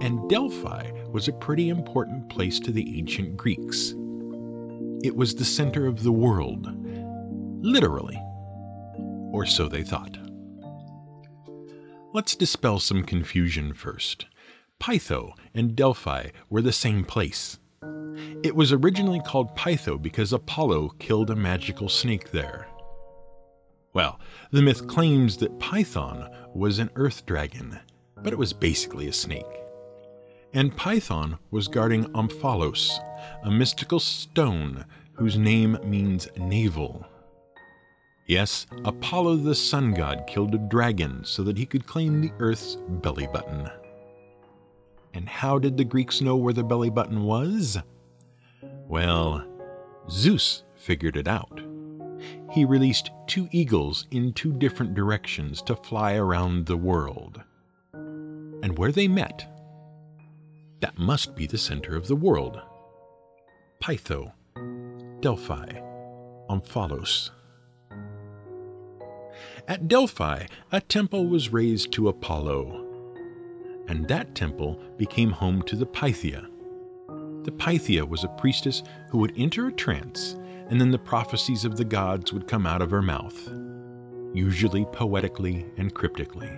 and 0.01 0.29
Delphi 0.29 0.91
was 1.12 1.27
a 1.27 1.33
pretty 1.33 1.69
important 1.69 2.29
place 2.29 2.59
to 2.62 2.71
the 2.71 2.97
ancient 2.97 3.36
Greeks. 3.36 3.93
It 5.03 5.15
was 5.15 5.35
the 5.35 5.45
center 5.45 5.85
of 5.85 6.03
the 6.03 6.11
world, 6.11 6.67
literally. 7.63 8.19
Or 9.31 9.45
so 9.45 9.67
they 9.67 9.83
thought. 9.83 10.17
Let's 12.13 12.35
dispel 12.35 12.79
some 12.79 13.03
confusion 13.03 13.73
first. 13.73 14.25
Pytho 14.79 15.33
and 15.53 15.75
Delphi 15.75 16.29
were 16.49 16.61
the 16.61 16.71
same 16.71 17.03
place. 17.03 17.59
It 18.43 18.55
was 18.55 18.71
originally 18.71 19.21
called 19.21 19.55
Pytho 19.55 20.01
because 20.01 20.33
Apollo 20.33 20.95
killed 20.99 21.29
a 21.29 21.35
magical 21.35 21.89
snake 21.89 22.31
there. 22.31 22.67
Well, 23.93 24.19
the 24.51 24.61
myth 24.61 24.87
claims 24.87 25.37
that 25.37 25.59
Python 25.59 26.29
was 26.55 26.79
an 26.79 26.89
earth 26.95 27.25
dragon, 27.25 27.79
but 28.23 28.33
it 28.33 28.39
was 28.39 28.53
basically 28.53 29.07
a 29.07 29.13
snake. 29.13 29.45
And 30.53 30.75
Python 30.75 31.37
was 31.51 31.67
guarding 31.67 32.05
Omphalos, 32.13 32.99
a 33.43 33.51
mystical 33.51 33.99
stone 33.99 34.85
whose 35.13 35.37
name 35.37 35.77
means 35.83 36.27
navel. 36.37 37.05
Yes, 38.27 38.67
Apollo 38.83 39.37
the 39.37 39.55
sun 39.55 39.93
god 39.93 40.25
killed 40.27 40.53
a 40.53 40.57
dragon 40.57 41.23
so 41.23 41.43
that 41.43 41.57
he 41.57 41.65
could 41.65 41.87
claim 41.87 42.21
the 42.21 42.31
Earth's 42.39 42.75
belly 42.75 43.27
button. 43.27 43.69
And 45.13 45.27
how 45.27 45.59
did 45.59 45.77
the 45.77 45.83
Greeks 45.83 46.21
know 46.21 46.35
where 46.35 46.53
the 46.53 46.63
belly 46.63 46.89
button 46.89 47.23
was? 47.23 47.77
Well, 48.87 49.45
Zeus 50.09 50.63
figured 50.75 51.17
it 51.17 51.27
out. 51.27 51.61
He 52.51 52.65
released 52.65 53.11
two 53.27 53.47
eagles 53.51 54.07
in 54.11 54.33
two 54.33 54.53
different 54.53 54.93
directions 54.93 55.61
to 55.63 55.75
fly 55.75 56.15
around 56.15 56.65
the 56.65 56.77
world. 56.77 57.41
And 57.93 58.77
where 58.77 58.91
they 58.91 59.07
met, 59.07 59.47
that 60.79 60.98
must 60.98 61.36
be 61.36 61.48
the 61.48 61.57
center 61.57 61.96
of 61.96 62.07
the 62.07 62.15
world. 62.15 62.62
Pytho, 63.81 64.31
Delphi, 65.22 65.79
Omphalos. 66.50 67.31
At 69.67 69.88
Delphi, 69.88 70.46
a 70.72 70.81
temple 70.81 71.27
was 71.27 71.51
raised 71.51 71.91
to 71.93 72.10
Apollo, 72.10 72.86
and 73.88 74.07
that 74.07 74.36
temple 74.36 74.79
became 74.98 75.31
home 75.31 75.62
to 75.63 75.75
the 75.75 75.86
Pythia. 75.86 76.48
The 77.43 77.51
Pythia 77.51 78.05
was 78.05 78.24
a 78.24 78.29
priestess 78.29 78.84
who 79.10 79.17
would 79.19 79.34
enter 79.38 79.67
a 79.67 79.72
trance, 79.72 80.36
and 80.69 80.79
then 80.79 80.91
the 80.91 81.00
prophecies 81.00 81.65
of 81.65 81.77
the 81.77 81.86
gods 81.86 82.34
would 82.34 82.48
come 82.48 82.65
out 82.65 82.81
of 82.81 82.91
her 82.91 83.01
mouth, 83.01 83.50
usually 84.34 84.86
poetically 84.86 85.65
and 85.77 85.93
cryptically. 85.93 86.51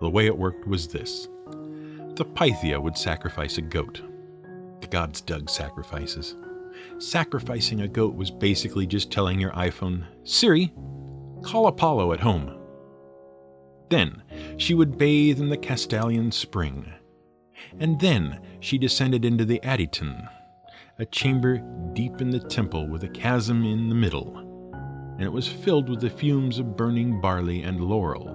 The 0.00 0.10
way 0.10 0.26
it 0.26 0.38
worked 0.38 0.66
was 0.66 0.86
this 0.86 1.28
the 2.18 2.24
Pythia 2.24 2.80
would 2.80 2.98
sacrifice 2.98 3.58
a 3.58 3.62
goat. 3.62 4.02
The 4.80 4.88
gods 4.88 5.20
dug 5.20 5.48
sacrifices. 5.48 6.34
Sacrificing 6.98 7.82
a 7.82 7.88
goat 7.88 8.16
was 8.16 8.28
basically 8.28 8.88
just 8.88 9.12
telling 9.12 9.38
your 9.38 9.52
iPhone, 9.52 10.04
Siri, 10.24 10.72
Call 11.42 11.68
Apollo 11.68 12.12
at 12.12 12.18
home. 12.18 12.58
Then 13.88 14.24
she 14.56 14.74
would 14.74 14.98
bathe 14.98 15.38
in 15.38 15.48
the 15.48 15.56
Castalian 15.56 16.32
spring. 16.32 16.92
And 17.78 18.00
then 18.00 18.40
she 18.58 18.78
descended 18.78 19.24
into 19.24 19.44
the 19.44 19.60
Adyton, 19.60 20.28
a 20.98 21.06
chamber 21.06 21.62
deep 21.92 22.20
in 22.20 22.30
the 22.30 22.40
temple 22.40 22.88
with 22.88 23.04
a 23.04 23.08
chasm 23.08 23.64
in 23.64 23.88
the 23.88 23.94
middle, 23.94 24.36
and 25.12 25.22
it 25.22 25.32
was 25.32 25.46
filled 25.46 25.88
with 25.88 26.00
the 26.00 26.10
fumes 26.10 26.58
of 26.58 26.76
burning 26.76 27.20
barley 27.20 27.62
and 27.62 27.80
laurel. 27.80 28.28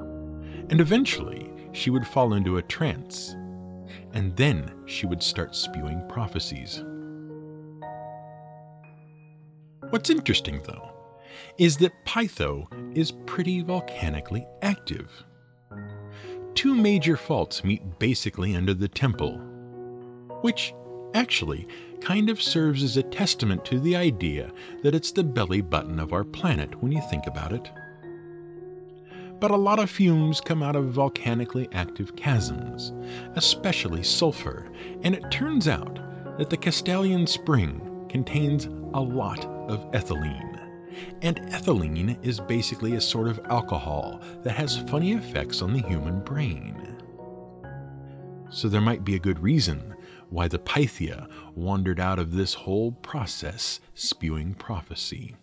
And 0.69 0.79
eventually 0.79 1.51
she 1.73 1.89
would 1.89 2.07
fall 2.07 2.33
into 2.33 2.55
a 2.55 2.61
trance, 2.61 3.35
and 4.13 4.35
then 4.35 4.71
she 4.85 5.05
would 5.05 5.21
start 5.21 5.55
spewing 5.55 6.03
prophecies. 6.07 6.83
What's 9.89 10.09
interesting, 10.09 10.61
though, 10.65 10.91
is 11.57 11.77
that 11.77 12.05
Pytho 12.05 12.67
is 12.97 13.11
pretty 13.25 13.61
volcanically 13.61 14.45
active. 14.61 15.11
Two 16.55 16.75
major 16.75 17.17
faults 17.17 17.63
meet 17.63 17.99
basically 17.99 18.55
under 18.55 18.73
the 18.73 18.87
temple, 18.87 19.37
which 20.41 20.73
actually 21.13 21.67
kind 22.01 22.29
of 22.29 22.41
serves 22.41 22.83
as 22.83 22.97
a 22.97 23.03
testament 23.03 23.63
to 23.65 23.79
the 23.79 23.95
idea 23.95 24.51
that 24.81 24.95
it's 24.95 25.11
the 25.11 25.23
belly 25.23 25.61
button 25.61 25.99
of 25.99 26.11
our 26.11 26.23
planet 26.23 26.81
when 26.81 26.91
you 26.91 27.01
think 27.09 27.27
about 27.27 27.53
it. 27.53 27.69
But 29.43 29.51
a 29.51 29.57
lot 29.57 29.79
of 29.79 29.89
fumes 29.89 30.39
come 30.39 30.63
out 30.63 30.77
of 30.77 30.85
volcanically 30.85 31.67
active 31.73 32.15
chasms, 32.15 32.93
especially 33.35 34.01
sulfur, 34.01 34.71
and 35.01 35.13
it 35.13 35.31
turns 35.31 35.67
out 35.67 35.99
that 36.37 36.49
the 36.49 36.55
Castalian 36.55 37.27
spring 37.27 38.05
contains 38.07 38.67
a 38.93 39.01
lot 39.01 39.43
of 39.67 39.91
ethylene. 39.91 40.61
And 41.23 41.41
ethylene 41.51 42.25
is 42.25 42.39
basically 42.39 42.95
a 42.95 43.01
sort 43.01 43.27
of 43.27 43.41
alcohol 43.49 44.21
that 44.43 44.55
has 44.55 44.77
funny 44.89 45.11
effects 45.11 45.61
on 45.61 45.73
the 45.73 45.85
human 45.89 46.21
brain. 46.21 46.95
So 48.49 48.69
there 48.69 48.79
might 48.79 49.03
be 49.03 49.15
a 49.15 49.19
good 49.19 49.39
reason 49.39 49.93
why 50.29 50.47
the 50.47 50.59
Pythia 50.59 51.27
wandered 51.53 51.99
out 51.99 52.17
of 52.17 52.31
this 52.31 52.53
whole 52.53 52.93
process 52.93 53.81
spewing 53.93 54.53
prophecy. 54.53 55.35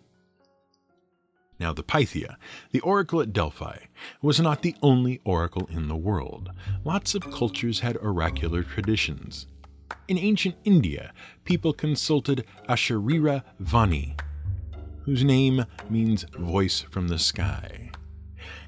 Now, 1.61 1.73
the 1.73 1.83
Pythia, 1.83 2.39
the 2.71 2.79
oracle 2.79 3.21
at 3.21 3.33
Delphi, 3.33 3.77
was 4.19 4.39
not 4.39 4.63
the 4.63 4.75
only 4.81 5.21
oracle 5.23 5.69
in 5.71 5.89
the 5.89 5.95
world. 5.95 6.49
Lots 6.83 7.13
of 7.13 7.29
cultures 7.29 7.81
had 7.81 7.97
oracular 7.97 8.63
traditions. 8.63 9.45
In 10.07 10.17
ancient 10.17 10.55
India, 10.63 11.13
people 11.45 11.71
consulted 11.71 12.45
Asharira 12.67 13.43
Vani, 13.61 14.19
whose 15.03 15.23
name 15.23 15.65
means 15.87 16.25
voice 16.35 16.81
from 16.81 17.09
the 17.09 17.19
sky. 17.19 17.91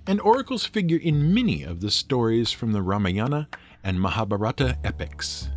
And 0.06 0.22
oracles 0.22 0.68
figure 0.68 1.00
in 1.00 1.34
many 1.34 1.64
of 1.64 1.82
the 1.82 1.90
stories 1.90 2.52
from 2.52 2.74
the 2.74 2.84
Ramayana 2.84 3.50
and 3.84 4.00
Mahabharata 4.00 4.78
epics. 4.84 5.50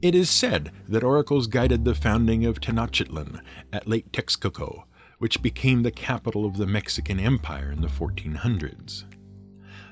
It 0.00 0.14
is 0.14 0.30
said 0.30 0.72
that 0.88 1.04
oracles 1.04 1.48
guided 1.48 1.84
the 1.84 1.94
founding 1.94 2.46
of 2.46 2.60
Tenochtitlan 2.60 3.42
at 3.74 3.86
Lake 3.86 4.10
Texcoco, 4.10 4.84
which 5.22 5.40
became 5.40 5.82
the 5.82 5.90
capital 5.92 6.44
of 6.44 6.56
the 6.56 6.66
Mexican 6.66 7.20
Empire 7.20 7.70
in 7.70 7.80
the 7.80 7.86
1400s. 7.86 9.04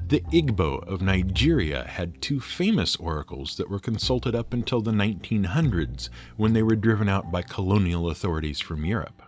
The 0.04 0.22
Igbo 0.22 0.84
of 0.88 1.02
Nigeria 1.02 1.84
had 1.84 2.20
two 2.20 2.40
famous 2.40 2.96
oracles 2.96 3.56
that 3.56 3.70
were 3.70 3.78
consulted 3.78 4.34
up 4.34 4.52
until 4.52 4.80
the 4.80 4.90
1900s 4.90 6.08
when 6.36 6.52
they 6.52 6.64
were 6.64 6.74
driven 6.74 7.08
out 7.08 7.30
by 7.30 7.42
colonial 7.42 8.10
authorities 8.10 8.58
from 8.58 8.84
Europe. 8.84 9.22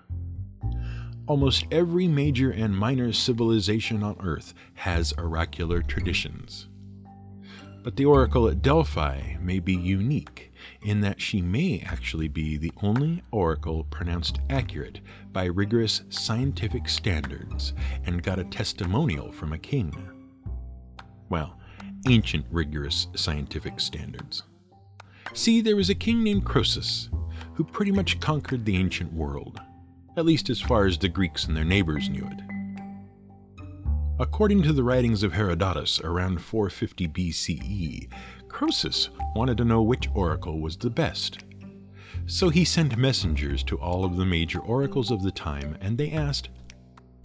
Almost 1.29 1.67
every 1.71 2.09
major 2.09 2.51
and 2.51 2.77
minor 2.77 3.13
civilization 3.13 4.03
on 4.03 4.17
Earth 4.19 4.55
has 4.75 5.15
oracular 5.17 5.83
traditions. 5.83 6.67
But 7.83 7.97
the 7.97 8.05
oracle 8.05 8.49
at 8.49 8.63
Delphi 8.63 9.37
may 9.41 9.59
be 9.59 9.75
unique 9.75 10.53
in 10.83 11.01
that 11.01 11.21
she 11.21 11.43
may 11.43 11.81
actually 11.85 12.29
be 12.29 12.57
the 12.57 12.73
only 12.81 13.23
oracle 13.33 13.85
pronounced 13.91 14.39
accurate 14.51 15.01
by 15.33 15.47
rigorous 15.47 16.03
scientific 16.09 16.89
standards 16.89 17.73
and 18.07 18.23
got 18.23 18.39
a 18.39 18.45
testimonial 18.45 19.33
from 19.33 19.53
a 19.53 19.59
king. 19.59 19.93
Well, 21.29 21.59
ancient 22.07 22.47
rigorous 22.51 23.09
scientific 23.17 23.81
standards. 23.81 24.45
See, 25.35 25.61
there 25.61 25.77
was 25.77 25.91
a 25.91 25.95
king 25.95 26.23
named 26.23 26.45
Croesus 26.45 27.11
who 27.55 27.65
pretty 27.65 27.91
much 27.91 28.21
conquered 28.21 28.65
the 28.65 28.77
ancient 28.77 29.13
world, 29.13 29.61
at 30.17 30.27
least 30.27 30.51
as 30.51 30.61
far 30.61 30.87
as 30.87 30.99
the 30.99 31.09
Greeks 31.09 31.47
and 31.47 31.57
their 31.57 31.65
neighbors 31.65 32.09
knew 32.09 32.27
it. 32.27 32.52
According 34.23 34.63
to 34.63 34.73
the 34.73 34.85
writings 34.85 35.25
of 35.25 35.33
Herodotus 35.33 36.01
around 36.01 36.41
450 36.41 37.09
BCE, 37.09 38.09
Croesus 38.47 39.09
wanted 39.35 39.57
to 39.57 39.65
know 39.65 39.83
which 39.83 40.09
oracle 40.15 40.61
was 40.61 40.77
the 40.77 40.91
best. 40.91 41.41
So 42.27 42.49
he 42.49 42.65
sent 42.65 42.97
messengers 42.97 43.65
to 43.65 43.81
all 43.81 44.05
of 44.05 44.17
the 44.17 44.25
major 44.25 44.61
oracles 44.61 45.11
of 45.11 45.25
the 45.25 45.33
time 45.33 45.77
and 45.81 45.99
they 45.99 46.13
asked, 46.13 46.51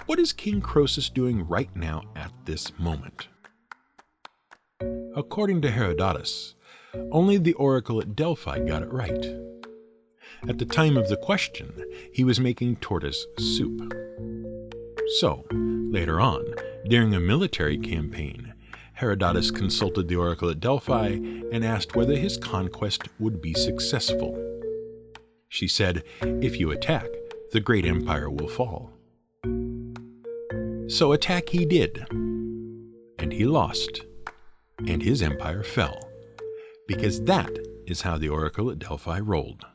What 0.08 0.18
is 0.18 0.34
King 0.34 0.60
Croesus 0.60 1.12
doing 1.12 1.48
right 1.48 1.70
now 1.76 2.02
at 2.16 2.32
this 2.46 2.76
moment? 2.80 3.28
According 5.16 5.62
to 5.62 5.70
Herodotus, 5.70 6.56
only 7.12 7.38
the 7.38 7.54
oracle 7.54 8.02
at 8.02 8.16
Delphi 8.16 8.58
got 8.66 8.82
it 8.82 8.92
right. 8.92 9.36
At 10.50 10.58
the 10.58 10.66
time 10.66 10.98
of 10.98 11.10
the 11.10 11.18
question, 11.18 11.72
he 12.12 12.24
was 12.24 12.40
making 12.40 12.78
tortoise 12.78 13.28
soup. 13.38 13.94
So, 15.20 15.46
later 15.52 16.20
on, 16.20 16.44
during 16.86 17.14
a 17.14 17.20
military 17.20 17.78
campaign, 17.78 18.54
Herodotus 18.94 19.52
consulted 19.52 20.08
the 20.08 20.16
oracle 20.16 20.50
at 20.50 20.60
Delphi 20.60 21.10
and 21.52 21.64
asked 21.64 21.96
whether 21.96 22.16
his 22.16 22.38
conquest 22.38 23.04
would 23.20 23.42
be 23.42 23.54
successful. 23.54 24.36
She 25.50 25.68
said, 25.68 26.04
If 26.22 26.60
you 26.60 26.72
attack, 26.72 27.08
the 27.52 27.60
great 27.60 27.86
empire 27.86 28.30
will 28.30 28.48
fall. 28.48 28.92
So 30.90 31.12
attack 31.12 31.50
he 31.50 31.66
did, 31.66 32.06
and 32.10 33.32
he 33.32 33.46
lost, 33.46 34.04
and 34.88 35.04
his 35.04 35.22
empire 35.22 35.64
fell, 35.64 36.10
because 36.88 37.22
that 37.26 37.52
is 37.86 38.02
how 38.02 38.18
the 38.18 38.30
oracle 38.30 38.72
at 38.72 38.80
Delphi 38.80 39.20
rolled. 39.20 39.66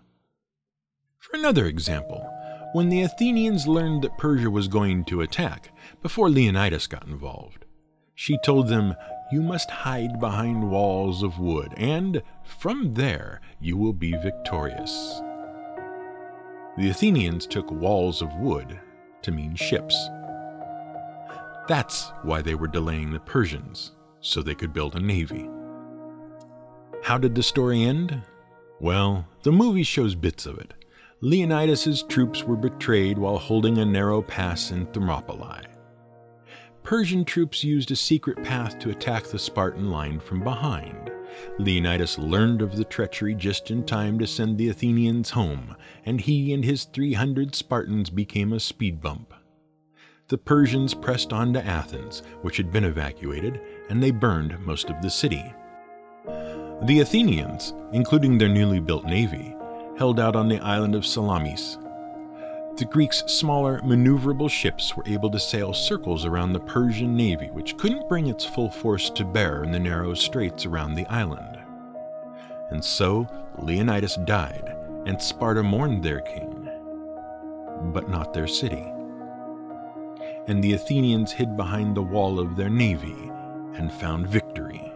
For 1.18 1.36
another 1.36 1.66
example, 1.66 2.28
when 2.72 2.88
the 2.88 3.02
Athenians 3.02 3.66
learned 3.66 4.02
that 4.02 4.16
Persia 4.18 4.50
was 4.50 4.68
going 4.68 5.04
to 5.04 5.20
attack, 5.20 5.70
before 6.00 6.30
Leonidas 6.30 6.86
got 6.86 7.06
involved, 7.06 7.64
she 8.14 8.38
told 8.44 8.68
them, 8.68 8.94
You 9.30 9.42
must 9.42 9.70
hide 9.70 10.20
behind 10.20 10.70
walls 10.70 11.22
of 11.22 11.38
wood, 11.38 11.74
and 11.76 12.22
from 12.44 12.94
there 12.94 13.40
you 13.60 13.76
will 13.76 13.92
be 13.92 14.12
victorious. 14.12 15.20
The 16.78 16.88
Athenians 16.88 17.46
took 17.46 17.70
walls 17.70 18.22
of 18.22 18.32
wood 18.36 18.80
to 19.22 19.30
mean 19.30 19.54
ships. 19.54 20.08
That's 21.68 22.12
why 22.22 22.42
they 22.42 22.54
were 22.54 22.68
delaying 22.68 23.12
the 23.12 23.20
Persians, 23.20 23.92
so 24.20 24.42
they 24.42 24.54
could 24.54 24.72
build 24.72 24.96
a 24.96 25.00
navy. 25.00 25.48
How 27.02 27.18
did 27.18 27.34
the 27.34 27.42
story 27.42 27.82
end? 27.82 28.22
Well, 28.80 29.26
the 29.42 29.52
movie 29.52 29.82
shows 29.82 30.14
bits 30.14 30.46
of 30.46 30.58
it. 30.58 30.72
Leonidas's 31.24 32.02
troops 32.02 32.42
were 32.42 32.56
betrayed 32.56 33.16
while 33.16 33.38
holding 33.38 33.78
a 33.78 33.84
narrow 33.84 34.20
pass 34.20 34.72
in 34.72 34.86
Thermopylae. 34.86 35.68
Persian 36.82 37.24
troops 37.24 37.62
used 37.62 37.92
a 37.92 37.96
secret 37.96 38.42
path 38.42 38.76
to 38.80 38.90
attack 38.90 39.22
the 39.26 39.38
Spartan 39.38 39.88
line 39.88 40.18
from 40.18 40.42
behind. 40.42 41.12
Leonidas 41.60 42.18
learned 42.18 42.60
of 42.60 42.76
the 42.76 42.84
treachery 42.84 43.36
just 43.36 43.70
in 43.70 43.86
time 43.86 44.18
to 44.18 44.26
send 44.26 44.58
the 44.58 44.68
Athenians 44.68 45.30
home, 45.30 45.76
and 46.04 46.20
he 46.20 46.52
and 46.52 46.64
his 46.64 46.86
300 46.86 47.54
Spartans 47.54 48.10
became 48.10 48.52
a 48.52 48.58
speed 48.58 49.00
bump. 49.00 49.32
The 50.26 50.38
Persians 50.38 50.92
pressed 50.92 51.32
on 51.32 51.52
to 51.52 51.64
Athens, 51.64 52.24
which 52.40 52.56
had 52.56 52.72
been 52.72 52.84
evacuated, 52.84 53.60
and 53.88 54.02
they 54.02 54.10
burned 54.10 54.58
most 54.66 54.90
of 54.90 55.00
the 55.00 55.10
city. 55.10 55.54
The 56.24 56.98
Athenians, 57.00 57.74
including 57.92 58.38
their 58.38 58.48
newly 58.48 58.80
built 58.80 59.04
navy, 59.04 59.54
held 59.98 60.18
out 60.18 60.36
on 60.36 60.48
the 60.48 60.60
island 60.60 60.94
of 60.94 61.06
Salamis. 61.06 61.78
The 62.76 62.86
Greeks' 62.86 63.22
smaller, 63.26 63.80
maneuverable 63.80 64.48
ships 64.48 64.96
were 64.96 65.06
able 65.06 65.30
to 65.30 65.38
sail 65.38 65.74
circles 65.74 66.24
around 66.24 66.52
the 66.52 66.60
Persian 66.60 67.14
navy, 67.14 67.50
which 67.52 67.76
couldn't 67.76 68.08
bring 68.08 68.28
its 68.28 68.46
full 68.46 68.70
force 68.70 69.10
to 69.10 69.24
bear 69.24 69.62
in 69.62 69.70
the 69.70 69.78
narrow 69.78 70.14
straits 70.14 70.64
around 70.64 70.94
the 70.94 71.06
island. 71.08 71.58
And 72.70 72.82
so 72.82 73.28
Leonidas 73.58 74.16
died, 74.24 74.74
and 75.04 75.20
Sparta 75.20 75.62
mourned 75.62 76.02
their 76.02 76.22
king, 76.22 76.66
but 77.92 78.08
not 78.08 78.32
their 78.32 78.48
city. 78.48 78.90
And 80.48 80.64
the 80.64 80.72
Athenians 80.72 81.30
hid 81.30 81.56
behind 81.58 81.94
the 81.94 82.02
wall 82.02 82.40
of 82.40 82.56
their 82.56 82.70
navy 82.70 83.30
and 83.74 83.92
found 83.92 84.26
victory. 84.26 84.92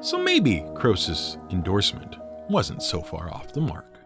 So 0.00 0.18
maybe 0.18 0.66
Croesus' 0.74 1.38
endorsement 1.50 2.18
wasn't 2.50 2.82
so 2.82 3.02
far 3.02 3.32
off 3.32 3.52
the 3.52 3.60
mark. 3.60 3.98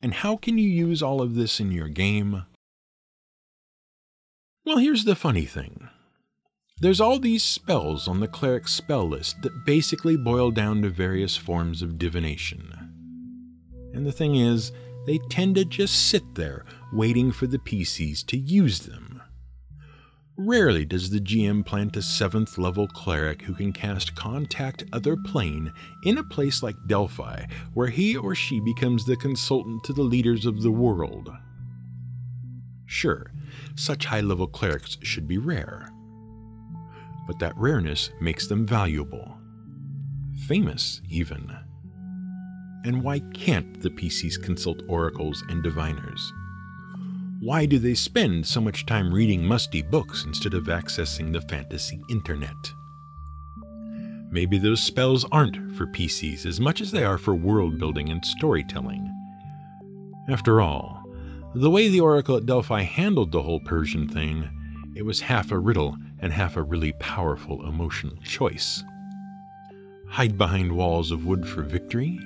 And 0.00 0.14
how 0.14 0.36
can 0.36 0.58
you 0.58 0.68
use 0.68 1.02
all 1.02 1.20
of 1.20 1.34
this 1.34 1.58
in 1.58 1.72
your 1.72 1.88
game? 1.88 2.44
Well, 4.64 4.78
here's 4.78 5.04
the 5.04 5.16
funny 5.16 5.44
thing. 5.44 5.88
There's 6.80 7.00
all 7.00 7.18
these 7.18 7.42
spells 7.42 8.06
on 8.06 8.20
the 8.20 8.28
cleric's 8.28 8.72
spell 8.72 9.08
list 9.08 9.42
that 9.42 9.64
basically 9.66 10.16
boil 10.16 10.52
down 10.52 10.82
to 10.82 10.90
various 10.90 11.36
forms 11.36 11.82
of 11.82 11.98
divination. 11.98 12.72
And 13.92 14.06
the 14.06 14.12
thing 14.12 14.36
is, 14.36 14.70
they 15.06 15.18
tend 15.30 15.56
to 15.56 15.64
just 15.64 16.08
sit 16.08 16.34
there 16.34 16.64
waiting 16.92 17.32
for 17.32 17.46
the 17.48 17.58
PCs 17.58 18.24
to 18.26 18.36
use 18.36 18.80
them. 18.80 19.07
Rarely 20.40 20.84
does 20.84 21.10
the 21.10 21.18
GM 21.18 21.66
plant 21.66 21.96
a 21.96 21.98
7th 21.98 22.58
level 22.58 22.86
cleric 22.86 23.42
who 23.42 23.54
can 23.54 23.72
cast 23.72 24.14
Contact 24.14 24.84
Other 24.92 25.16
Plane 25.16 25.72
in 26.04 26.16
a 26.16 26.22
place 26.22 26.62
like 26.62 26.76
Delphi, 26.86 27.46
where 27.74 27.88
he 27.88 28.16
or 28.16 28.36
she 28.36 28.60
becomes 28.60 29.04
the 29.04 29.16
consultant 29.16 29.82
to 29.82 29.92
the 29.92 30.02
leaders 30.02 30.46
of 30.46 30.62
the 30.62 30.70
world. 30.70 31.28
Sure, 32.86 33.32
such 33.74 34.04
high 34.04 34.20
level 34.20 34.46
clerics 34.46 34.96
should 35.02 35.26
be 35.26 35.38
rare, 35.38 35.88
but 37.26 37.40
that 37.40 37.56
rareness 37.56 38.10
makes 38.20 38.46
them 38.46 38.64
valuable. 38.64 39.36
Famous, 40.46 41.02
even. 41.10 41.50
And 42.84 43.02
why 43.02 43.18
can't 43.34 43.82
the 43.82 43.90
PCs 43.90 44.40
consult 44.40 44.82
oracles 44.86 45.42
and 45.48 45.64
diviners? 45.64 46.32
Why 47.40 47.66
do 47.66 47.78
they 47.78 47.94
spend 47.94 48.48
so 48.48 48.60
much 48.60 48.84
time 48.84 49.14
reading 49.14 49.44
musty 49.44 49.80
books 49.80 50.24
instead 50.24 50.54
of 50.54 50.64
accessing 50.64 51.32
the 51.32 51.40
fantasy 51.42 52.02
internet? 52.10 52.56
Maybe 54.32 54.58
those 54.58 54.82
spells 54.82 55.24
aren't 55.30 55.76
for 55.76 55.86
PCs 55.86 56.44
as 56.46 56.58
much 56.58 56.80
as 56.80 56.90
they 56.90 57.04
are 57.04 57.16
for 57.16 57.36
world 57.36 57.78
building 57.78 58.08
and 58.08 58.24
storytelling. 58.24 59.08
After 60.28 60.60
all, 60.60 61.04
the 61.54 61.70
way 61.70 61.88
the 61.88 62.00
Oracle 62.00 62.36
at 62.36 62.44
Delphi 62.44 62.82
handled 62.82 63.30
the 63.30 63.42
whole 63.42 63.60
Persian 63.60 64.08
thing, 64.08 64.50
it 64.96 65.02
was 65.02 65.20
half 65.20 65.52
a 65.52 65.58
riddle 65.60 65.96
and 66.18 66.32
half 66.32 66.56
a 66.56 66.62
really 66.64 66.90
powerful 66.98 67.68
emotional 67.68 68.16
choice. 68.24 68.82
Hide 70.08 70.36
behind 70.36 70.72
walls 70.72 71.12
of 71.12 71.24
wood 71.24 71.46
for 71.46 71.62
victory? 71.62 72.18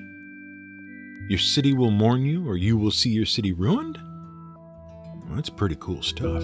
Your 1.29 1.39
city 1.39 1.75
will 1.75 1.91
mourn 1.91 2.25
you, 2.25 2.49
or 2.49 2.57
you 2.57 2.79
will 2.79 2.91
see 2.91 3.11
your 3.11 3.27
city 3.27 3.53
ruined? 3.53 3.99
That's 5.35 5.51
pretty 5.51 5.77
cool 5.81 6.03
stuff. 6.03 6.43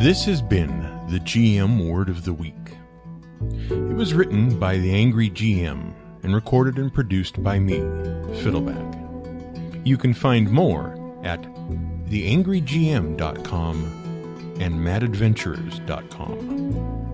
This 0.00 0.24
has 0.24 0.40
been 0.40 0.80
the 1.10 1.20
GM 1.20 1.90
Word 1.90 2.08
of 2.08 2.24
the 2.24 2.32
Week. 2.32 2.54
It 3.70 3.94
was 3.94 4.14
written 4.14 4.58
by 4.58 4.78
the 4.78 4.92
Angry 4.92 5.28
GM 5.28 5.92
and 6.22 6.34
recorded 6.34 6.78
and 6.78 6.92
produced 6.92 7.42
by 7.42 7.58
me, 7.58 7.78
Fiddleback. 8.42 8.96
You 9.84 9.96
can 9.96 10.14
find 10.14 10.50
more 10.50 10.94
at 11.22 11.42
theangrygm.com 12.08 14.56
and 14.60 14.74
madadventurers.com. 14.74 17.09